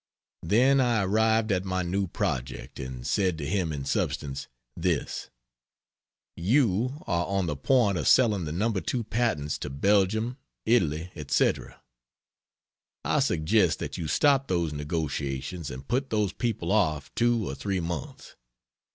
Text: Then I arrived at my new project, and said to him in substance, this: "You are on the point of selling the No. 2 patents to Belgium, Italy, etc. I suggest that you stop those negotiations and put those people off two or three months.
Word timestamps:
Then 0.41 0.79
I 0.81 1.03
arrived 1.03 1.51
at 1.51 1.63
my 1.63 1.83
new 1.83 2.07
project, 2.07 2.79
and 2.79 3.05
said 3.05 3.37
to 3.37 3.45
him 3.45 3.71
in 3.71 3.85
substance, 3.85 4.47
this: 4.75 5.29
"You 6.35 7.03
are 7.05 7.23
on 7.27 7.45
the 7.45 7.55
point 7.55 7.99
of 7.99 8.07
selling 8.07 8.45
the 8.45 8.51
No. 8.51 8.71
2 8.71 9.03
patents 9.03 9.59
to 9.59 9.69
Belgium, 9.69 10.37
Italy, 10.65 11.11
etc. 11.15 11.83
I 13.05 13.19
suggest 13.19 13.77
that 13.77 13.99
you 13.99 14.07
stop 14.07 14.47
those 14.47 14.73
negotiations 14.73 15.69
and 15.69 15.87
put 15.87 16.09
those 16.09 16.33
people 16.33 16.71
off 16.71 17.13
two 17.13 17.47
or 17.47 17.53
three 17.53 17.79
months. 17.79 18.35